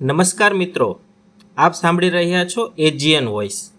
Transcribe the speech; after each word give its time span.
નમસ્કાર 0.00 0.52
મિત્રો, 0.54 1.00
આપ 1.56 1.72
સાંભળી 1.72 2.10
રહ્યા 2.10 2.44
છો 2.44 2.74
એજીએન 2.78 3.28
વોઇસ 3.28 3.72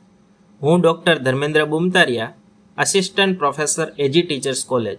હું 0.62 0.82
doctor 0.82 1.17
Dharmendra 1.17 1.66
Bumtariya 1.66 2.33
assistant 2.77 3.38
professor 3.38 3.93
AG 4.00 4.22
teachers 4.22 4.66
college 4.66 4.98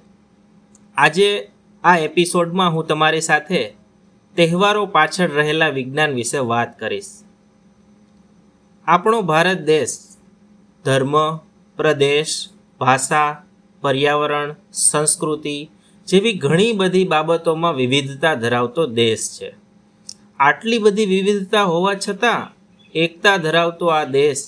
આજે 0.96 1.50
આ 1.84 1.96
એપિસોડમાં 1.98 2.70
હું 2.70 2.86
તમારી 2.86 3.20
સાથે 3.20 3.74
તહેવારો 4.36 4.86
પાછળ 4.86 5.30
રહેલા 5.30 5.68
વિજ્ઞાન 5.68 6.14
વિશે 6.14 6.38
વાત 6.38 6.78
કરીશ. 6.78 7.10
આપણો 8.86 9.22
ભારત 9.22 9.58
દેશ 9.58 9.98
ધર્મ, 10.84 11.14
પ્રદેશ, 11.76 12.48
ભાષા, 12.80 13.42
પર્યાવરણ, 13.80 14.54
સંસ્કૃતિ 14.72 15.70
જેવી 16.06 16.32
ઘણી 16.32 16.72
બધી 16.72 17.04
બાબતોમાં 17.04 17.74
વિવિધતા 17.74 18.34
ધરાવતો 18.34 18.86
દેશ 18.86 19.30
છે. 19.38 19.67
આટલી 20.40 20.78
બધી 20.78 21.06
વિવિધતા 21.06 21.62
હોવા 21.62 21.94
છતાં, 21.94 22.52
એકતા 22.92 23.36
ધરાવતો 23.36 23.86
આ 23.86 24.04
દેશ 24.04 24.44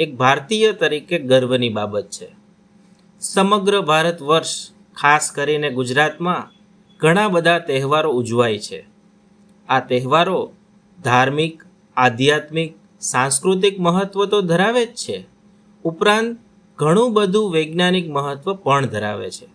એક 0.00 0.16
ભારતીય 0.16 0.72
તરીકે 0.72 1.18
ગર્વની 1.18 1.68
બાબત 1.68 2.10
છે. 2.10 2.28
સમગ્ર 3.20 3.80
ભારત 3.80 4.22
વર્ષ, 4.22 4.70
ખાસ 4.96 5.30
કરીને 5.30 5.70
ગુજરાતમાં, 5.70 6.52
ઘણા 6.98 7.28
બધા 7.28 7.58
તહેવારો 7.58 8.10
ઉજવાય 8.10 8.58
છે. 8.58 8.86
આ 9.68 9.80
તહેવારો 9.80 10.52
ધાર્મિક, 11.04 11.62
આધ્યાત્મિક, 11.96 12.74
સાંસ્કૃતિક 13.00 13.80
મહત્ત્વ 13.80 14.26
તો 14.26 14.40
ધરાવે 14.40 14.86
જ 14.86 14.94
છે. 14.94 15.26
ઉપરાંત, 15.84 16.38
ઘણું 16.76 17.12
બધું 17.12 17.52
વૈજ્ઞાનિક 17.52 18.10
મહત્ત્વ 18.10 18.54
પણ 18.54 18.86
ધરાવે 18.86 19.30
છે. 19.30 19.46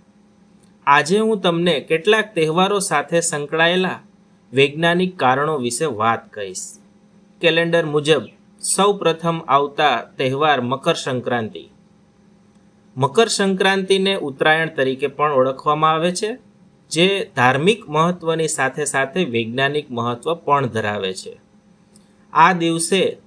આજે 0.87 1.19
હું 1.19 1.41
તમને 1.41 1.79
કેટલાક 1.79 2.35
તહેવારો 2.35 2.79
સાથે 2.79 3.21
સંકળાયેલા 3.21 3.99
વૈજ્ઞાનિક 4.53 5.17
કારણો 5.17 5.57
વિશે 5.57 5.85
વાત 5.85 6.33
કહીશ. 6.33 6.77
કેલેન્ડર 7.41 7.85
મુજબ 7.85 8.21
સૌ 8.61 8.93
પ્રથમ 8.93 9.39
આવતા 9.39 10.01
તહેવાર 10.17 10.61
મકર 10.61 10.93
સંક્રાંતિ. 10.93 11.69
મકર 12.97 13.27
સંક્રાંતિને 13.27 14.15
ઉત્તરાયણ 14.15 14.69
તરીકે 14.69 15.07
પણ 15.07 15.31
ઓળખવામાં 15.31 15.91
આવે 15.91 16.11
છે, 16.11 16.37
જે 16.89 17.31
ધાર્મિક 17.35 17.89
મહત્ત્વની 17.89 18.47
સાથે 18.47 18.85
સાથે 18.85 19.25
વૈજ્ઞાનિક 19.25 19.91
મહત્ત્વ 19.91 20.33
પણ 20.33 20.65
ધરાવે 20.65 21.13
છે. 21.13 21.37
આ 22.33 22.53
દિવસે 22.53 23.17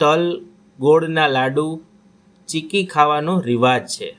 તલ, 0.00 0.42
ગોળના 0.80 1.26
લાડુ, 1.26 1.80
ચીકી 2.48 2.86
ખાવાનો 2.86 3.40
રિવાજ 3.40 3.86
છે. 3.86 4.16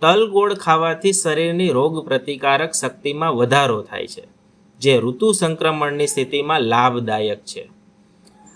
તલ, 0.00 0.30
ગોળ 0.30 0.54
ખાવાથી 0.54 1.12
શરીરની 1.12 1.68
રોગ 1.68 2.04
પ્રતિકારક 2.04 2.72
શક્તિમાં 2.72 3.32
વધારો 3.32 3.82
થાય 3.82 4.06
છે. 4.06 4.41
જે 4.82 4.98
ઋતુ 4.98 5.32
સંક્રમણની 5.32 6.06
સ્થિતિમાં 6.06 6.60
લાભદાયક 6.60 7.44
છે. 7.44 7.68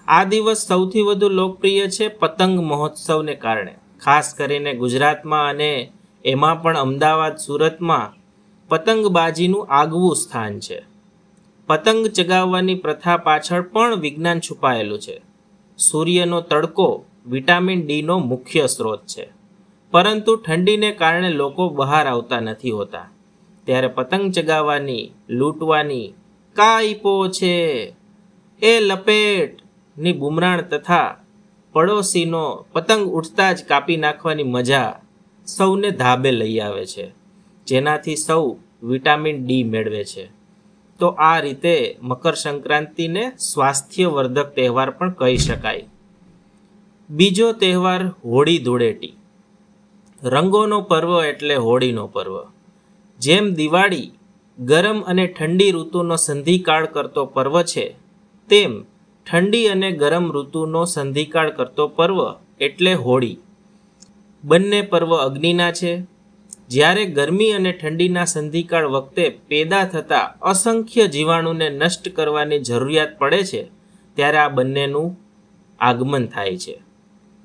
આ 0.09 0.25
દિવસ 0.25 0.67
સૌથી 0.69 1.03
વધુ 1.03 1.29
લોકપ્રિય 1.29 1.89
છે 1.89 2.09
પતંગ 2.09 2.61
મહોત્સવને 2.61 3.35
કારણે. 3.35 3.75
ખાસ 4.01 4.35
કરીને 4.35 4.73
ગુજરાતમાં 4.75 5.51
અને 5.51 5.93
એમાં 6.25 6.63
પણ 6.63 6.77
અમદાવાદ, 6.77 7.37
સુરતમાં 7.37 8.15
પતંગબાજીનું 8.69 9.67
આગવું 9.71 10.17
સ્થાન 10.17 10.61
છે. 10.61 10.83
પતંગ 11.67 12.07
ચગાવવાની 12.07 12.75
પ્રથા 12.75 13.17
પાછળ 13.17 13.63
પણ 13.63 13.97
વિજ્ઞાન 13.97 14.41
છુપાયેલું 14.41 14.99
છે. 14.99 15.23
સૂર્યનો 15.79 16.41
તડકો 16.41 17.05
વિટામિન 17.27 17.87
ડીનો 17.87 18.19
મુખ્ય 18.19 18.67
સ્ત્રોત 18.67 19.07
છે. 19.07 19.29
પરંતુ 19.91 20.37
ઠંડીને 20.37 20.93
કારણે 20.93 21.31
લોકો 21.31 21.69
બહાર 21.69 22.07
આવતા 22.07 22.41
નથી 22.41 22.71
હોતા. 22.71 23.09
ત્યારે 23.67 23.89
પતંગ 23.89 24.33
ચગાવવાની, 24.33 25.13
લૂંટવાની 25.29 26.15
કાઈપો 26.57 27.29
છે 27.29 27.55
એ 28.63 28.81
લપેટની 28.81 30.13
બુમરાણ 30.13 30.63
તથા 30.63 31.17
પડોશીનો 31.73 32.65
પતંગ 32.73 33.05
ઉઠતા 33.09 33.53
જ 33.53 33.65
કાપી 33.65 33.97
નાખવાની 33.97 34.43
મજા 34.43 35.01
સૌને 35.47 35.91
ધાબે 35.91 36.31
લઈ 36.31 36.59
આવે 36.59 36.87
છે, 36.87 37.11
જેનાથી 37.67 38.17
સૌ 38.17 38.57
વિટામિન 38.83 39.47
ડી 39.47 39.65
મેળવે 39.65 40.05
છે. 40.05 40.25
તો 40.99 41.07
આ 41.09 41.41
રીતે 41.41 41.99
મકર 42.03 42.35
સંક્રાંતિને 42.35 43.33
સ્વાસ્થ્યવર્ધક 43.39 44.55
તહેવાર 44.55 44.91
પણ 44.91 45.11
કહી 45.11 45.37
શકાય. 45.37 45.85
બીજો 47.11 47.53
તહેવાર 47.53 48.07
હોળી 48.25 48.59
ધૂળેટી. 48.59 49.15
રંગોનો 50.23 50.81
પર્વ 50.81 51.25
એટલે 51.25 51.57
હોળીનો 51.57 52.07
પર્વ. 52.07 52.56
જેમ 53.21 53.55
દિવાળી 53.55 54.13
ગરમ 54.59 55.01
અને 55.01 55.27
ઠંડી 55.27 55.73
ઋતુનો 55.73 56.17
સંધિકાળ 56.17 56.87
કરતો 56.87 57.27
પર્વ 57.27 57.63
છે, 57.63 57.95
તેમ 58.49 58.85
ઠંડી 59.27 59.67
અને 59.67 59.93
ગરમ 59.93 60.33
ઋતુનો 60.33 60.85
સંધિકાળ 60.85 61.51
કરતો 61.51 61.89
પર્વ 61.89 62.35
એટલે 62.61 62.95
હોળી. 62.95 63.39
બંને 64.45 64.83
પર્વ 64.83 65.17
અગ્નિના 65.17 65.73
છે. 65.73 66.05
જ્યારે 66.69 67.05
ગરમી 67.05 67.51
અને 67.51 67.73
ઠંડીના 67.73 68.25
સંધિકાળ 68.25 68.87
વખતે 68.87 69.29
પેદા 69.29 69.85
થતા 69.85 70.35
અસંખ્ય 70.43 71.07
જીવાણુને 71.07 71.71
નષ્ટ 71.71 72.09
કરવાની 72.09 72.59
જરૂરિયાત 72.59 73.19
પડે 73.19 73.45
છે, 73.45 73.69
ત્યારે 74.15 74.39
આ 74.39 74.49
બંનેનું 74.49 75.19
આગમન 75.81 76.27
થાય 76.27 76.57
છે. 76.57 76.83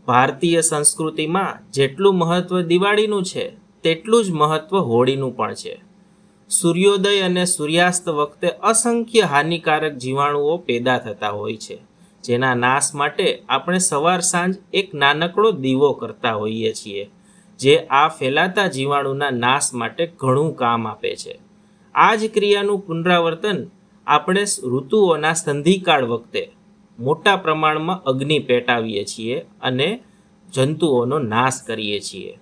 ભારતીય 0.07 0.61
સંસ્કૃતિમાં 0.61 1.71
જેટલું 1.71 2.15
મહત્ત્વ 2.15 2.61
દિવાળીનું 2.61 3.23
છે 3.23 3.60
તેટલું 3.83 4.23
જ 4.23 4.31
મહત્ત્વ 4.31 4.77
હોળીનું 4.79 5.35
પણ 5.35 5.53
છે. 5.53 5.75
સૂર્યોદય 6.49 7.21
અને 7.21 7.45
સૂર્યાસ્ત 7.45 8.09
વખતે 8.09 8.47
અસંખ્ય 8.47 9.21
હાનિકારક 9.21 9.93
જીવાણુઓ 9.93 10.57
પેદા 10.57 10.97
થતા 10.97 11.29
હોય 11.29 11.57
છે, 11.57 11.77
જેના 12.23 12.55
નાશ 12.55 12.93
માટે 12.93 13.43
આપણે 13.49 13.77
સવાર 13.77 14.19
સાંજ 14.19 14.55
એક 14.73 14.93
નાનકડો 14.93 15.51
દીવો 15.51 15.91
કરતા 15.93 16.33
હોઈએ 16.33 16.73
છીએ, 16.73 17.09
જે 17.59 17.77
આ 17.89 18.07
ફેલાતા 18.07 18.67
જીવાણુના 18.67 19.29
નાશ 19.29 19.73
માટે 19.73 20.11
ઘણું 20.19 20.55
કામ 20.55 20.87
આપે 20.87 21.15
છે. 21.15 21.39
આ 21.95 22.15
જ 22.15 22.29
ક્રિયાનું 22.33 22.79
પુનરાવર્તન 22.79 23.59
આપણે 24.07 24.43
ઋતુઓના 24.63 25.33
સંધિકાળ 25.33 26.05
વખતે 26.05 26.51
મોટા 26.99 27.35
પ્રમાણમાં 27.35 28.03
અગ્નિ 28.03 28.39
પેટાવીએ 28.39 29.03
છીએ 29.05 29.45
અને 29.61 29.89
જંતુઓનો 30.53 31.19
નાશ 31.19 31.63
કરીએ 31.67 31.99
છીએ. 31.99 32.39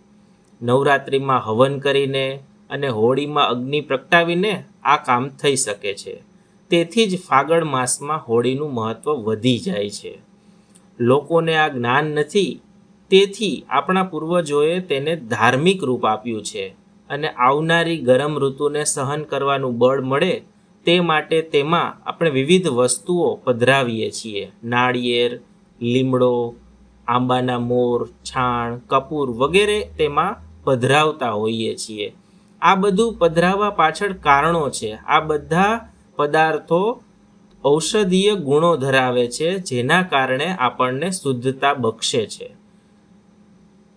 નવરાત્રિમાં 0.62 1.46
હવન 1.46 1.80
કરીને 1.80 2.26
અને 2.70 2.88
હોળીમાં 2.88 3.50
અગ્નિ 3.50 3.80
પ્રગટાવીને 3.82 4.54
આ 4.84 4.98
કામ 4.98 5.30
થઈ 5.30 5.56
શકે 5.56 5.94
છે. 5.94 6.16
તેથી 6.72 7.08
જ 7.08 7.18
ફાગણ 7.18 7.66
માસમાં 7.66 8.26
હોળીનું 8.30 8.74
મહત્ત્વ 8.74 9.12
વધી 9.12 9.60
જાય 9.60 9.90
છે. 9.90 10.14
લોકોને 11.00 11.56
આ 11.58 11.68
જ્ઞાન 11.68 12.06
નથી, 12.06 12.62
તેથી 13.12 13.66
આપણા 13.70 14.04
પૂર્વજોએ 14.04 14.80
તેને 14.80 15.16
ધાર્મિક 15.16 15.84
રૂપ 15.84 16.06
આપ્યું 16.06 16.44
છે 16.44 16.66
અને 17.10 17.28
આવનારી 17.30 17.98
ગરમ 17.98 18.34
ઋતુને 18.38 18.84
સહન 18.84 19.24
કરવાનું 19.24 19.78
બળ 19.78 20.02
મળે 20.02 20.34
તે 20.86 21.00
માટે 21.00 21.42
તેમાં 21.42 21.96
આપણે 22.06 22.30
વિવિધ 22.30 22.68
વસ્તુઓ 22.68 23.36
પધરાવીએ 23.44 24.10
છીએ. 24.12 24.44
નાળિયેર, 24.64 25.32
લીમડો, 25.82 26.54
આંબાના 27.08 27.60
મોર, 27.60 28.00
છાણ, 28.24 28.78
કપૂર 28.88 29.28
વગેરે 29.32 29.80
તેમાં 29.98 30.49
પધરાવતા 30.70 31.32
હોઈએ 31.32 31.76
છીએ. 31.76 32.08
આ 32.62 32.76
બધું 32.76 33.14
પધરાવવા 33.14 33.70
પાછળ 33.70 34.12
કારણો 34.12 34.70
છે. 34.70 34.92
આ 35.06 35.20
બધા 35.20 35.90
પદાર્થો 36.16 36.82
ઔષધીય 37.66 38.36
ગુણો 38.36 38.78
ધરાવે 38.78 39.28
છે, 39.28 39.50
જેના 39.60 40.02
કારણે 40.04 40.48
આપણને 40.60 41.12
શુદ્ધતા 41.12 41.74
બક્ષે 41.74 42.26
છે. 42.26 42.50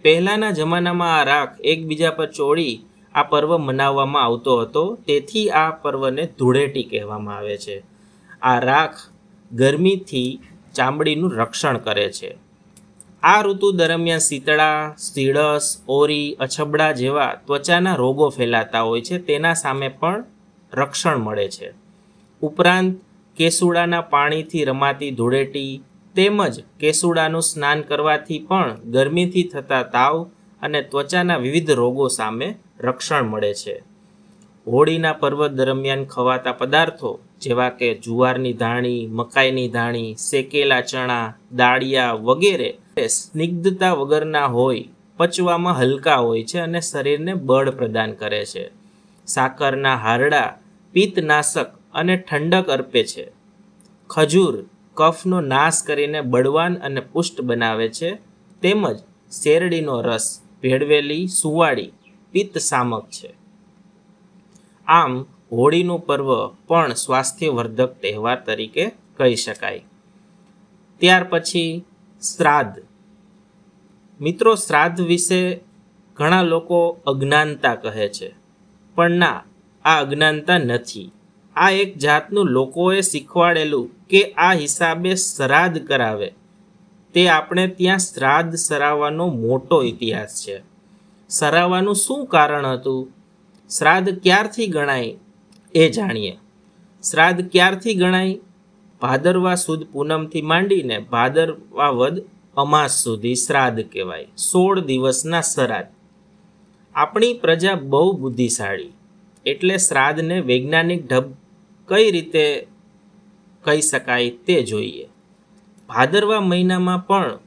પહેલાંના 0.03 0.51
જમાનામાં 0.51 1.21
આ 1.21 1.25
રાખ 1.25 1.61
એકબીજા 1.61 2.11
પર 2.11 2.27
ચોળી 2.27 2.81
આ 3.15 3.23
પર્વ 3.23 3.59
મનાવવામાં 3.59 4.25
આવતો 4.25 4.61
હતો. 4.61 4.99
તેથી 5.07 5.51
આ 5.51 5.71
પર્વને 5.71 6.29
ધૂળેટી 6.39 6.83
કહેવામાં 6.83 7.37
આવે 7.37 7.57
છે. 7.57 7.83
આ 8.43 8.59
રાખ 8.59 8.95
ગરમીથી 9.53 10.39
ચામડીનું 10.75 11.35
રક્ષણ 11.35 11.79
કરે 11.79 12.13
છે. 12.13 12.52
આ 13.23 13.43
ઋતુ 13.43 13.73
દરમિયાન 13.73 14.19
શીતળા 14.19 14.95
સીડસ 14.99 15.83
ઓરી, 15.89 16.37
અછબડા 16.41 16.93
જેવા 16.93 17.35
ત્વચાના 17.47 17.95
રોગો 17.95 18.29
ફેલાતા 18.29 18.81
હોય 18.81 19.01
છે. 19.01 19.19
તેના 19.19 19.55
સામે 19.55 19.89
પણ 19.89 20.25
રક્ષણ 20.75 21.17
મળે 21.17 21.49
છે. 21.49 21.73
ઉપરાંત, 22.43 23.01
કેસુડાના 23.37 24.01
પાણીથી 24.01 24.65
રમાતી 24.65 25.11
ધૂળેટી 25.11 25.83
તેમજ 26.15 26.65
કેસુડાનું 26.81 27.43
સ્નાન 27.43 27.81
કરવાથી 27.83 28.39
પણ 28.39 28.77
ગરમીથી 28.85 29.43
થતા 29.43 29.83
તાવ 29.83 30.25
અને 30.63 30.83
ત્વચાના 30.83 31.37
વિવિધ 31.37 31.71
રોગો 31.71 32.09
સામે 32.09 32.55
રક્ષણ 32.81 33.23
મળે 33.23 33.55
છે. 33.55 33.83
હોળીના 34.67 35.13
પર્વ 35.13 35.47
દરમિયાન 35.47 36.05
ખવાતા 36.05 36.53
પદાર્થો 36.53 37.19
જેવા 37.41 37.71
કે 37.71 37.95
જુવારની 37.95 38.53
ધાણી, 38.53 39.07
મકાઈની 39.07 39.69
ધાણી, 39.69 40.15
શેકેલા 40.15 40.81
ચણા, 40.81 41.35
દાળિયા 41.53 42.13
વગેરે 42.13 42.79
સ્નિગ્ધતા 42.97 43.93
વગરના 43.93 44.47
હોય, 44.47 44.89
પચવામાં 45.17 45.79
હલકા 45.79 46.17
હોય 46.17 46.45
છે 46.45 46.59
અને 46.59 46.81
શરીરને 46.81 47.35
બળ 47.35 47.71
પ્રદાન 47.71 48.13
કરે 48.13 48.45
છે. 48.45 48.71
સાકરના 49.27 49.97
હારડા 49.97 50.59
પિત્તનાશક 50.93 51.67
અને 51.95 52.17
ઠંડક 52.17 52.67
અર્પે 52.67 53.05
છે. 53.05 53.31
ખજૂર 54.11 54.65
કફનો 54.95 55.41
નાશ 55.41 55.83
કરીને 55.83 56.21
બળવાન 56.21 56.79
અને 56.79 57.01
પુષ્ટ 57.01 57.41
બનાવે 57.41 57.89
છે. 57.89 58.15
તેમજ 58.63 58.99
શેરડીનો 59.33 60.01
રસ, 60.01 60.41
ભેળવેલી 60.63 61.27
સુવાળી 61.27 61.93
પિત્ત 62.33 62.59
સામક 62.59 63.09
છે. 63.09 63.35
આમ, 64.87 65.27
હોળીનું 65.53 66.07
પર્વ 66.07 66.47
પણ 66.47 66.93
સ્વાસ્થ્યવર્ધક 66.93 68.01
તહેવાર 68.03 68.41
તરીકે 68.41 68.93
કહી 69.17 69.37
શકાય. 69.37 69.85
ત્યાર 70.99 71.25
પછી 71.25 71.85
શ્રાદ્ધ. 72.23 72.83
મિત્રો, 74.21 74.55
શ્રાદ્ધ 74.55 75.01
વિશે 75.01 75.61
ઘણા 76.15 76.43
લોકો 76.43 76.99
અજ્ઞાનતા 77.07 77.75
કહે 77.75 78.09
છે. 78.09 78.35
પણ 78.95 79.11
ના, 79.11 79.43
આ 79.85 80.01
અજ્ઞાનતા 80.01 80.59
નથી. 80.59 81.13
આ 81.57 81.71
એક 81.71 81.99
જાતનું 81.99 82.47
લોકોએ 82.47 83.01
શીખવાડેલું 83.01 84.07
કે 84.07 84.33
આ 84.33 84.53
હિસાબે 84.53 85.15
શ્રાદ્ધ 85.15 85.87
કરાવે. 85.87 86.35
તે 87.15 87.29
આપણે 87.29 87.67
ત્યાં 87.67 87.99
શ્રાદ્ધ 87.99 88.55
સરાવવાનો 88.55 89.29
મોટો 89.29 89.83
ઇતિહાસ 89.83 90.45
છે. 90.49 90.63
સરાવવાનું 91.29 91.95
શું 91.95 92.27
કારણ 92.27 92.67
હતું? 92.67 93.13
શ્રાદ્ધ 93.79 94.23
ક્યારથી 94.23 94.67
ગણાય 94.67 95.15
એ 95.75 95.91
જાણીએ. 95.91 96.39
શ્રાદ્ધ 97.11 97.51
ક્યારથી 97.51 97.95
ગણાય? 97.95 98.41
ભાદરવા 99.03 99.55
સુદ 99.55 99.87
પૂનમથી 99.93 100.43
માંડીને 100.43 100.99
ભાદરવા 100.99 101.89
વદ 101.89 102.23
અમાસ 102.57 103.05
સુધી 103.05 103.35
શ્રાદ્ધ 103.35 103.93
કહેવાય. 103.93 104.25
સોળ 104.25 104.81
દિવસના 104.81 105.41
શ્રાદ્ધ. 105.41 105.87
આપણી 106.95 107.35
પ્રજા 107.35 107.75
બહુ 107.75 108.13
બુદ્ધિશાળી. 108.17 108.93
એટલે 109.47 109.77
શ્રાદ્ધને 109.77 110.41
વૈજ્ઞાનિક 110.41 111.09
ઢબ 111.09 111.25
કઈ 111.89 112.11
રીતે 112.11 112.67
કહી 113.63 113.81
શકાય 113.81 114.31
તે 114.31 114.63
જોઈએ. 114.63 115.09
ભાદરવા 115.89 116.41
મહિનામાં 116.41 117.07
પણ 117.07 117.39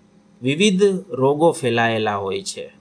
વિવિધ 0.41 0.83
રોગો 1.09 1.51
ફેલાયેલા 1.51 2.15
હોય 2.15 2.41
છે. 2.41 2.71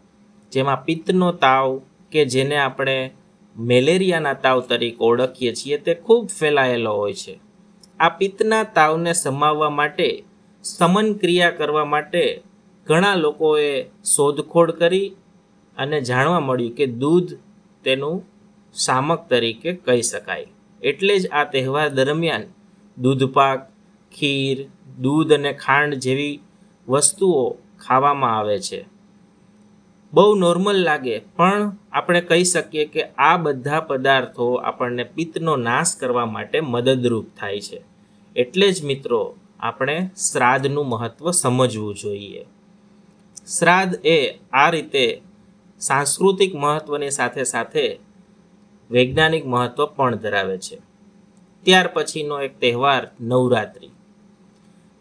જેમાં 0.52 0.84
પિત્તનો 0.84 1.32
તાવ 1.32 1.80
કે 2.12 2.24
જેને 2.24 2.56
આપણે 2.56 3.10
મેલેરિયાના 3.58 4.32
તાવ 4.32 4.60
તરીકે 4.60 4.96
ઓળખીએ 5.00 5.54
છીએ 5.54 5.78
તે 5.78 5.94
ખૂબ 5.94 6.26
ફેલાયેલો 6.26 6.92
હોય 6.92 7.12
છે. 7.12 7.43
આ 8.00 8.08
પિત્તના 8.08 8.62
તાવને 8.62 9.12
સમાવવા 9.12 9.70
માટે, 9.70 10.24
સમન 10.64 11.12
ક્રિયા 11.12 11.50
કરવા 11.50 11.84
માટે 11.84 12.42
ઘણા 12.86 13.14
લોકોએ 13.14 13.82
શોધખોળ 14.04 14.70
કરી 14.70 15.08
અને 15.76 16.00
જાણવા 16.00 16.40
મળ્યું 16.40 16.74
કે 16.74 16.86
દૂધ 16.86 17.30
તેનું 17.84 18.24
શામક 18.74 19.28
તરીકે 19.28 19.72
કહી 19.72 20.02
શકાય. 20.02 20.46
એટલે 20.82 21.18
જ 21.18 21.28
આ 21.32 21.44
તહેવાર 21.44 21.88
દરમિયાન 21.88 22.42
દૂધપાક, 22.98 23.70
ખીર, 24.12 24.66
દૂધ 25.00 25.32
અને 25.32 25.52
ખાંડ 25.52 25.94
જેવી 25.94 26.40
વસ્તુઓ 26.88 27.56
ખાવામાં 27.80 28.38
આવે 28.38 28.58
છે. 28.58 28.84
બહુ 30.14 30.34
નોર્મલ 30.34 30.76
લાગે, 30.76 31.18
પણ 31.18 31.76
આપણે 31.92 32.20
કહી 32.20 32.44
શકીએ 32.44 32.84
કે 32.84 33.02
આ 33.02 33.36
બધા 33.36 33.80
પદાર્થો 33.80 34.54
આપણને 34.54 35.04
પિત્તનો 35.04 35.56
નાશ 35.56 35.96
કરવા 35.96 36.26
માટે 36.26 36.60
મદદરૂપ 36.60 37.26
થાય 37.40 37.60
છે. 37.60 37.82
એટલે 38.36 38.70
જ 38.70 38.84
મિત્રો, 38.84 39.36
આપણે 39.60 40.10
શ્રાદ્ધનું 40.16 40.88
મહત્ત્વ 40.88 41.30
સમજવું 41.30 41.94
જોઈએ. 41.94 42.44
શ્રાદ્ધ 43.58 44.06
એ 44.06 44.38
આ 44.52 44.70
રીતે 44.70 45.22
સાંસ્કૃતિક 45.80 46.54
મહત્ત્વની 46.54 47.10
સાથે 47.10 47.44
સાથે 47.44 47.98
વૈજ્ઞાનિક 48.90 49.46
મહત્ત્વ 49.46 49.86
પણ 49.86 50.14
ધરાવે 50.14 50.58
છે. 50.58 50.78
ત્યાર 51.62 51.90
પછીનો 51.94 52.40
એક 52.40 52.60
તહેવાર 52.60 53.10
નવરાત્રિ. 53.20 53.88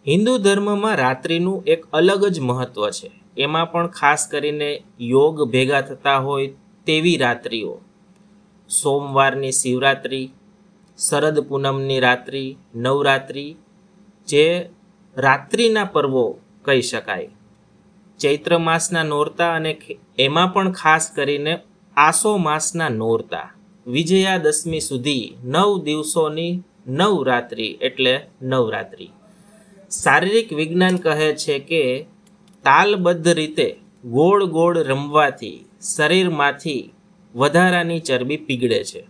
હિન્દુ 0.07 0.37
ધર્મમાં 0.37 0.95
રાત્રિનું 0.95 1.63
એક 1.63 1.85
અલગ 1.93 2.25
જ 2.25 2.39
મહત્ત્વ 2.39 2.89
છે. 2.89 3.11
એમાં 3.37 3.71
પણ 3.71 3.87
ખાસ 3.87 4.27
કરીને 4.31 4.83
યોગ 4.99 5.51
ભેગા 5.51 5.81
થતા 5.81 6.17
હોય 6.17 6.47
તેવી 6.85 7.17
રાત્રિઓ. 7.17 7.81
સોમવારની 8.69 9.51
શિવરાત્રિ, 9.51 10.29
શરદ 10.97 11.39
પૂનમની 11.39 11.99
રાત્રિ, 11.99 12.55
નવરાત્રિ, 12.75 13.55
જે 14.27 14.69
રાત્રિના 15.17 15.83
પર્વો 15.83 16.39
કહી 16.61 16.81
શકાય. 16.81 17.29
ચૈત્ર 18.19 18.57
માસના 18.57 19.03
નોરતા 19.03 19.53
અને 19.53 19.81
એમાં 20.17 20.53
પણ 20.53 20.71
ખાસ 20.71 21.11
કરીને 21.15 21.59
આસો 21.97 22.37
માસના 22.37 22.89
નોરતા. 22.89 23.53
વિજયાદશમી 23.87 24.79
સુધી 24.79 25.33
નવ 25.43 25.83
દિવસોની 25.83 26.63
નવરાત્રિ 26.87 27.77
એટલે 27.81 28.27
નવરાત્રિ. 28.41 29.09
શારીરિક 30.01 30.53
વિજ્ઞાન 30.53 30.95
કહે 30.95 31.35
છે 31.35 31.59
કે 31.59 32.05
તાલબદ્ધ 32.63 33.27
રીતે 33.27 33.77
ગોળ 34.05 34.45
ગોળ 34.45 34.77
રમવાથી 34.77 35.65
શરીરમાંથી 35.95 36.93
વધારાની 37.35 37.99
ચરબી 37.99 38.37
પીગળે 38.37 38.83
છે. 38.83 39.07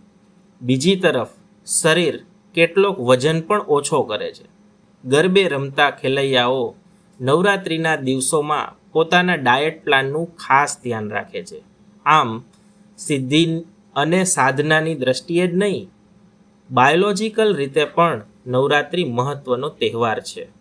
બીજી 0.62 0.96
તરફ, 0.96 1.28
શરીર 1.66 2.24
કેટલોક 2.54 3.00
વજન 3.00 3.40
પણ 3.40 3.60
ઓછો 3.60 4.02
કરે 4.02 4.32
છે. 4.32 4.46
ગરબે 5.04 5.48
રમતા 5.48 5.90
ખેલૈયાઓ 5.90 6.74
નવરાત્રિના 7.20 7.96
દિવસોમાં 7.96 8.92
પોતાના 8.92 9.34
ડાયટ 9.34 9.84
પ્લાનનું 9.84 10.36
ખાસ 10.36 10.78
ધ્યાન 10.82 11.10
રાખે 11.10 11.42
છે. 11.42 11.62
આમ, 12.06 12.44
સિદ્ધિ 12.98 13.62
અને 13.96 14.24
સાધનાની 14.24 14.94
દ્રષ્ટિએ 14.94 15.46
જ 15.46 15.54
નહીં, 15.54 15.88
બાયોલોજિકલ 16.70 17.56
રીતે 17.56 17.84
પણ 17.84 18.22
નવરાત્રિ 18.46 19.04
મહત્ત્વનો 19.04 19.68
તહેવાર 19.68 20.20
છે. 20.20 20.53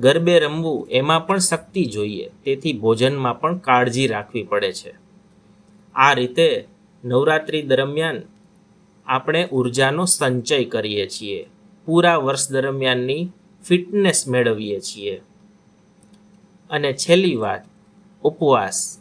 ગરબે 0.00 0.38
રમવું 0.38 0.88
એમાં 0.90 1.26
પણ 1.26 1.38
શક્તિ 1.38 1.84
જોઈએ, 1.84 2.30
તેથી 2.44 2.72
ભોજનમાં 2.72 3.40
પણ 3.40 3.58
કાળજી 3.58 4.06
રાખવી 4.06 4.42
પડે 4.42 4.72
છે. 4.72 4.94
આ 5.94 6.12
રીતે 6.12 6.64
નવરાત્રિ 7.04 7.62
દરમિયાન 7.62 8.22
આપણે 9.06 9.48
ઉર્જાનો 9.52 10.04
સંચય 10.04 10.64
કરીએ 10.64 11.06
છીએ. 11.06 11.46
પૂરા 11.86 12.16
વર્ષ 12.16 12.52
દરમિયાનની 12.52 13.28
ફિટનેસ 13.68 14.28
મેળવીએ 14.28 14.80
છીએ. 14.80 15.20
અને 16.70 16.92
છેલ્લી 16.92 17.36
વાત, 17.36 17.64
ઉપવાસ. 18.22 18.98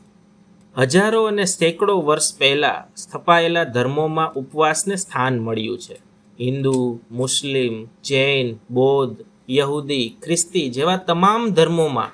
હજારો 0.78 1.24
અને 1.24 1.46
સેંકડો 1.46 2.02
વર્ષ 2.02 2.38
પહેલાં 2.38 2.96
સ્થપાયેલા 2.96 3.64
ધર્મોમાં 3.64 4.34
ઉપવાસને 4.34 4.96
સ્થાન 4.96 5.40
મળ્યું 5.40 5.80
છે. 5.80 5.98
હિન્દુ, 6.40 7.00
મુસ્લિમ, 7.12 7.86
જૈન, 8.04 8.58
બૌદ્ધ 8.70 9.26
યહૂદી, 9.50 10.18
ખ્રિસ્તી 10.24 10.70
જેવા 10.70 10.98
તમામ 10.98 11.50
ધર્મોમાં 11.50 12.12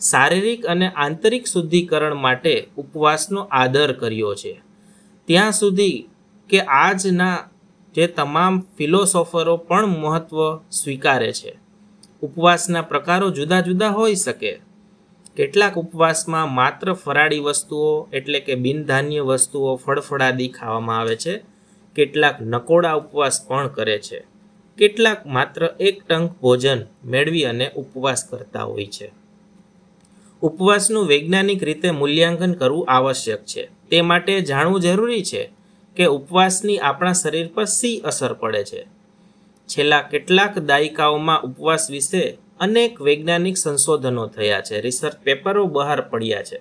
શારીરિક 0.00 0.66
અને 0.66 0.88
આંતરિક 0.88 1.46
શુદ્ધિકરણ 1.46 2.14
માટે 2.14 2.68
ઉપવાસનો 2.76 3.48
આદર 3.50 3.92
કર્યો 3.92 4.34
છે. 4.34 4.60
ત્યાં 5.24 5.52
સુધી 5.52 6.08
કે 6.48 6.60
આજના 6.60 7.38
જે 7.94 8.06
તમામ 8.06 8.60
ફિલોસોફરો 8.60 9.56
પણ 9.56 9.86
મહત્ત્વ 9.86 10.56
સ્વીકારે 10.70 11.32
છે. 11.32 11.58
ઉપવાસના 12.22 12.82
પ્રકારો 12.82 13.30
જુદા 13.30 13.60
જુદા 13.60 13.88
હોઈ 13.88 14.14
શકે. 14.14 14.60
કેટલાક 15.36 15.78
ઉપવાસમાં 15.78 16.54
માત્ર 16.54 16.92
ફરાળી 16.92 17.38
વસ્તુઓ 17.38 18.08
એટલે 18.12 18.40
કે 18.40 18.54
બિનધાન્ય 18.54 19.20
વસ્તુઓ 19.20 19.76
ફળફળાદી 19.76 20.48
ખાવામાં 20.48 20.98
આવે 20.98 21.16
છે. 21.16 21.42
કેટલાક 21.94 22.42
નકોડા 22.42 22.92
ઉપવાસ 22.92 23.46
પણ 23.46 23.68
કરે 23.68 23.98
છે. 23.98 24.37
કેટલાક 24.78 25.26
માત્ર 25.26 25.74
એક 25.80 26.02
ટંક 26.02 26.30
ભોજન 26.40 26.78
મેળવી 27.04 27.44
અને 27.44 27.70
ઉપવાસ 27.76 28.24
કરતા 28.24 28.62
હોય 28.62 28.86
છે. 28.86 29.12
ઉપવાસનું 30.42 31.06
વૈજ્ઞાનિક 31.06 31.62
રીતે 31.62 31.90
મૂલ્યાંકન 31.90 32.52
કરવું 32.52 32.86
આવશ્યક 32.88 33.44
છે. 33.44 33.68
તે 33.90 34.00
માટે 34.00 34.40
જાણવું 34.40 34.80
જરૂરી 34.80 35.22
છે 35.22 35.50
કે 35.96 36.04
ઉપવાસની 36.04 36.78
આપણા 36.78 37.12
શરીર 37.12 37.46
પર 37.54 37.64
સી 37.64 38.00
અસર 38.00 38.32
પડે 38.32 38.64
છે. 38.64 38.86
છેલ્લા 39.66 40.02
કેટલાક 40.02 40.58
દાયકાઓમાં 40.58 41.42
ઉપવાસ 41.42 41.90
વિશે 41.90 42.38
અનેક 42.60 43.00
વૈજ્ઞાનિક 43.00 43.56
સંશોધનો 43.56 44.26
થયા 44.26 44.60
છે. 44.60 44.80
રિસર્ચ 44.80 45.16
પેપરો 45.16 45.66
બહાર 45.66 46.00
પડ્યા 46.00 46.42
છે. 46.42 46.56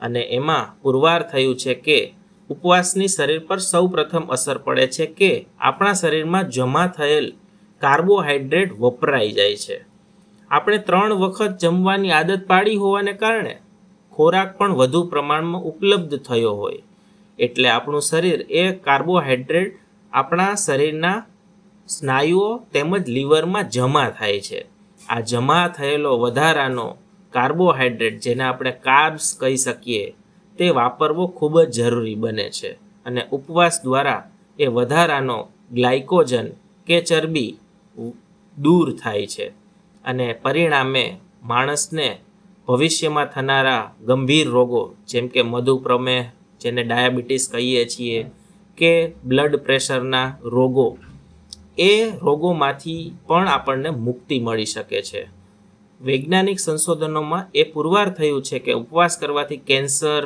અને 0.00 0.20
એમાં 0.20 0.82
પુરવાર 0.82 1.30
થયું 1.30 1.56
છે 1.56 1.74
કે 1.74 2.14
ઉપવાસની 2.52 3.06
શરીર 3.06 3.40
પર 3.48 3.60
સૌ 3.66 3.84
પ્રથમ 3.88 4.24
અસર 4.36 4.56
પડે 4.58 4.86
છે 4.86 5.06
કે 5.18 5.32
આપણા 5.60 5.92
શરીરમાં 5.92 6.48
જમા 6.48 6.86
થયેલ 6.96 7.26
કાર્બોહાઈડ્રેટ 7.82 8.70
વપરાઈ 8.78 9.32
જાય 9.32 9.56
છે. 9.56 9.76
આપણે 10.50 10.78
ત્રણ 10.78 11.12
વખત 11.12 11.52
જમવાની 11.62 12.10
આદત 12.10 12.42
પાડી 12.46 12.76
હોવાને 12.76 13.12
કારણે 13.12 13.54
ખોરાક 14.12 14.50
પણ 14.58 14.72
વધુ 14.72 15.02
પ્રમાણમાં 15.04 15.62
ઉપલબ્ધ 15.62 16.18
થયો 16.22 16.54
હોય. 16.54 16.82
એટલે 17.38 17.68
આપણું 17.68 18.02
શરીર 18.02 18.40
એ 18.62 18.64
કાર્બોહાઈડ્રેટ 18.86 19.78
આપણા 20.12 20.54
શરીરના 20.54 21.18
સ્નાયુઓ 21.88 22.50
તેમજ 22.72 23.08
લીવરમાં 23.08 23.68
જમા 23.68 24.10
થાય 24.18 24.40
છે. 24.40 24.60
આ 25.10 25.20
જમા 25.20 25.66
થયેલો 25.68 26.12
વધારાનો 26.18 26.88
કાર્બોહાઈડ્રેટ 27.32 28.16
જેને 28.20 28.44
આપણે 28.44 28.72
કાર્બ્સ 28.86 29.28
કહી 29.40 29.56
શકીએ 29.56 30.04
તે 30.58 30.66
વાપરવો 30.70 31.24
ખૂબ 31.28 31.54
જ 31.64 31.76
જરૂરી 31.76 32.14
બને 32.14 32.46
છે 32.50 32.70
અને 33.06 33.22
ઉપવાસ 33.32 33.76
દ્વારા 33.84 34.22
એ 34.58 34.66
વધારાનો 34.66 35.38
ગ્લાયકોજન 35.72 36.48
કે 36.86 36.96
ચરબી 37.00 37.52
દૂર 38.56 38.86
થાય 38.96 39.26
છે 39.26 39.46
અને 40.04 40.26
પરિણામે 40.34 41.04
માણસને 41.42 42.08
ભવિષ્યમાં 42.68 43.30
થનારા 43.34 43.92
ગંભીર 44.06 44.48
રોગો, 44.48 44.82
જેમ 45.06 45.26
કે 45.28 45.42
મધુપ્રમેહ 45.42 46.24
જેને 46.60 46.82
ડાયાબિટીસ 46.84 47.44
કહીએ 47.48 47.82
છીએ, 47.86 48.18
કે 48.78 48.92
બ્લડ 49.24 49.54
પ્રેશરના 49.56 50.28
રોગો, 50.44 50.88
એ 51.78 51.92
રોગોમાંથી 52.22 53.12
પણ 53.26 53.48
આપણને 53.48 53.90
મુક્તિ 53.90 54.36
મળી 54.40 54.66
શકે 54.66 55.00
છે. 55.02 55.22
વૈજ્ઞાનિક 56.00 56.58
સંશોધનોમાં 56.60 57.48
એ 57.54 57.62
પુરવાર 57.64 58.08
થયું 58.10 58.42
છે 58.42 58.58
કે 58.58 58.72
ઉપવાસ 58.72 59.18
કરવાથી 59.18 59.56
કેન્સર 59.56 60.22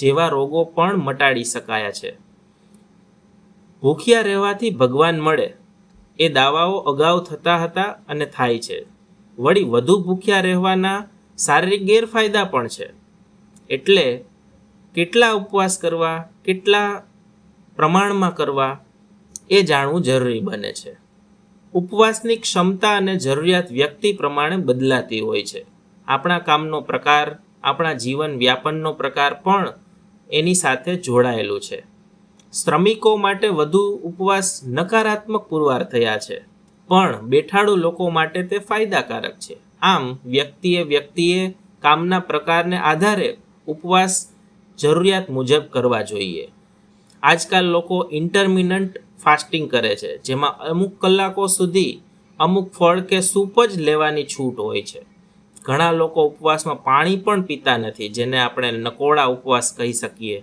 જેવા 0.00 0.28
રોગો 0.28 0.64
પણ 0.64 0.96
મટાડી 0.96 1.44
શકાયા 1.44 1.90
છે. 1.90 2.16
ભૂખ્યા 3.82 4.20
રહેવાથી 4.20 4.70
ભગવાન 4.70 5.20
મળે, 5.20 5.54
એ 6.18 6.28
દાવાઓ 6.28 6.76
અગાઉ 6.76 7.24
થતા 7.24 7.56
હતા 7.56 7.82
અને 7.82 8.26
થાય 8.26 8.58
છે. 8.58 8.86
વળી 9.38 9.64
વધુ 9.64 10.04
ભૂખ્યા 10.04 10.40
રહેવાના 10.40 11.06
શારીરિક 11.46 11.82
ગેરફાયદા 11.82 12.44
પણ 12.44 12.68
છે. 12.68 12.92
એટલે 13.70 14.24
કેટલા 14.94 15.32
ઉપવાસ 15.32 15.78
કરવા, 15.78 16.28
કેટલા 16.44 17.02
પ્રમાણમાં 17.76 18.34
કરવા, 18.34 18.80
એ 19.50 19.62
જાણવું 19.62 20.02
જરૂરી 20.02 20.40
બને 20.40 20.72
છે. 20.72 20.96
ઉપવાસની 21.72 22.36
ક્ષમતા 22.36 22.96
અને 22.96 23.16
જરૂરિયાત 23.16 23.72
વ્યક્તિ 23.72 24.12
પ્રમાણે 24.12 24.56
બદલાતી 24.56 25.20
હોય 25.20 25.42
છે. 25.44 25.66
આપણા 26.08 26.38
કામનો 26.38 26.80
પ્રકાર, 26.80 27.38
આપણા 27.62 27.92
જીવન 27.92 28.38
વ્યાપનનો 28.38 28.92
પ્રકાર 28.92 29.34
પણ 29.34 29.72
એની 30.32 30.54
સાથે 30.54 30.96
જોડાયેલું 30.96 31.60
છે. 31.60 31.78
શ્રમિકો 32.52 33.16
માટે 33.16 33.48
વધુ 33.48 33.82
ઉપવાસ 34.04 34.60
નકારાત્મક 34.66 35.42
પુરવાર 35.48 35.82
થયા 35.84 36.18
છે, 36.18 36.38
પણ 36.88 37.20
બેઠાડુ 37.22 37.76
લોકો 37.76 38.08
માટે 38.10 38.42
તે 38.42 38.58
ફાયદાકારક 38.58 39.36
છે. 39.38 39.56
આમ, 39.82 40.04
વ્યક્તિએ 40.26 40.82
વ્યક્તિએ 40.82 41.54
કામના 41.82 42.20
પ્રકારને 42.20 42.78
આધારે 42.78 43.36
ઉપવાસ 43.66 44.14
જરૂરિયાત 44.78 45.30
મુજબ 45.30 45.62
કરવા 45.70 46.02
જોઈએ. 46.02 46.48
આજકાલ 47.22 47.66
લોકો 47.66 48.08
ઇન્ટરમિનન્ટ 48.12 48.98
ફાસ્ટિંગ 49.24 49.70
કરે 49.70 49.96
છે, 49.96 50.18
જેમાં 50.18 50.58
અમુક 50.64 50.92
કલાકો 51.00 51.46
સુધી 51.46 52.00
અમુક 52.40 52.72
ફળ 52.72 53.00
કે 53.00 53.20
સૂપ 53.20 53.64
જ 53.66 53.80
લેવાની 53.80 54.24
છૂટ 54.24 54.58
હોય 54.58 54.82
છે. 54.82 55.09
ઘણા 55.62 55.92
લોકો 55.92 56.24
ઉપવાસમાં 56.24 56.82
પાણી 56.82 57.16
પણ 57.16 57.42
પીતા 57.42 57.76
નથી, 57.76 58.08
જેને 58.08 58.38
આપણે 58.38 58.70
નકોડા 58.70 59.24
ઉપવાસ 59.24 59.72
કહી 59.76 59.92
શકીએ. 59.92 60.42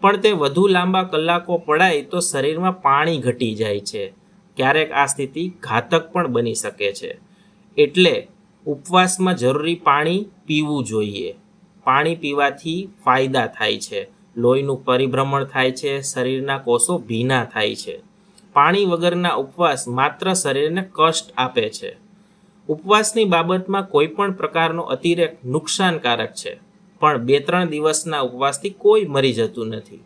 પણ 0.00 0.16
તે 0.16 0.32
વધુ 0.32 0.66
લાંબા 0.66 1.02
કલાકો 1.02 1.58
પડાય 1.58 2.02
તો 2.02 2.20
શરીરમાં 2.20 2.82
પાણી 2.82 3.18
ઘટી 3.18 3.54
જાય 3.54 3.80
છે. 3.80 4.12
ક્યારેક 4.56 4.92
આ 4.92 5.06
સ્થિતિ 5.06 5.52
ઘાતક 5.60 6.12
પણ 6.12 6.28
બની 6.28 6.54
શકે 6.54 6.92
છે. 6.92 7.18
એટલે 7.78 8.28
ઉપવાસમાં 8.66 9.36
જરૂરી 9.36 9.74
પાણી 9.74 10.26
પીવું 10.46 10.84
જોઈએ. 10.84 11.34
પાણી 11.84 12.14
પીવાથી 12.14 12.88
ફાયદા 13.04 13.46
થાય 13.46 13.78
છે. 13.78 14.08
લોહીનું 14.36 14.84
પરિભ્રમણ 14.84 15.44
થાય 15.44 15.70
છે, 15.70 16.00
શરીરના 16.00 16.58
કોષો 16.58 16.98
ભીના 16.98 17.44
થાય 17.44 17.74
છે. 17.74 18.00
પાણી 18.52 18.84
વગરના 18.84 19.34
ઉપવાસ 19.34 19.88
માત્ર 19.88 20.32
શરીરને 20.32 20.88
કષ્ટ 20.92 21.32
આપે 21.36 21.68
છે. 21.68 22.01
ઉપવાસની 22.68 23.24
બાબતમાં 23.24 23.88
કોઈ 23.88 24.06
પણ 24.06 24.32
પ્રકારનો 24.32 24.82
અતિરેક 24.82 25.44
નુકસાનકારક 25.44 26.34
છે. 26.34 26.58
પણ 27.00 27.18
બે 27.18 27.40
ત્રણ 27.40 27.68
દિવસના 27.68 28.20
ઉપવાસથી 28.20 28.70
કોઈ 28.70 29.04
મરી 29.04 29.32
જતું 29.32 29.68
નથી. 29.68 30.00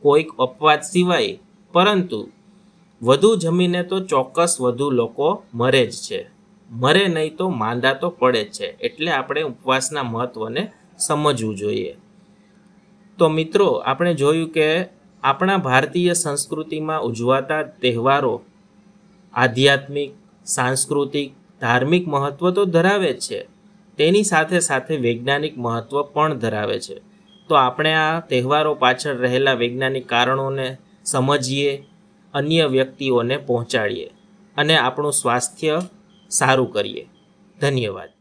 કોઈક 0.00 0.30
અપવાદ 0.38 0.80
સિવાય, 0.80 1.38
પરંતુ 1.72 2.28
વધુ 3.02 3.36
જમીને 3.36 3.82
તો 3.82 4.00
ચોક્કસ 4.00 4.60
વધુ 4.60 4.90
લોકો 4.90 5.42
મરે 5.54 5.86
જ 5.86 5.90
છે. 5.90 6.26
મરે 6.70 7.08
નહીં 7.08 7.36
તો 7.36 7.48
માંદા 7.48 7.92
તો 7.92 8.10
પડે 8.10 8.44
જ 8.44 8.50
છે. 8.50 8.76
એટલે 8.80 9.10
આપણે 9.10 9.42
ઉપવાસના 9.42 10.02
મહત્ત્વને 10.02 10.72
સમજવું 10.98 11.56
જોઈએ. 11.56 11.96
તો 13.18 13.28
મિત્રો, 13.28 13.68
આપણે 13.72 14.14
જોયું 14.14 14.50
કે 14.50 14.86
આપણા 15.22 15.56
ભારતીય 15.56 16.12
સંસ્કૃતિમાં 16.12 17.02
ઉજવાતા 17.02 17.62
તહેવારો 17.62 18.42
આધ્યાત્મિક, 19.34 20.10
સાંસ્કૃતિક 20.44 21.32
ધાર્મિક 21.60 22.08
મહત્ત્વ 22.08 22.50
તો 22.50 22.64
ધરાવે 22.64 23.12
જ 23.12 23.20
છે. 23.20 23.46
તેની 23.96 24.24
સાથે 24.24 24.60
સાથે 24.60 24.96
વૈજ્ઞાનિક 24.96 25.58
મહત્ત્વ 25.58 26.02
પણ 26.02 26.34
ધરાવે 26.34 26.80
છે. 26.80 26.98
તો 27.48 27.54
આપણે 27.54 27.94
આ 27.94 28.20
તહેવારો 28.20 28.74
પાછળ 28.74 29.16
રહેલા 29.16 29.52
વૈજ્ઞાનિક 29.52 30.08
કારણોને 30.08 30.76
સમજીએ, 31.04 31.86
અન્ય 32.34 32.66
વ્યક્તિઓને 32.66 33.36
પહોંચાડીએ 33.36 34.10
અને 34.56 34.76
આપણું 34.76 35.12
સ્વાસ્થ્ય 35.12 35.82
સારું 36.30 36.72
કરીએ. 36.72 37.08
ધન્યવાદ. 37.60 38.15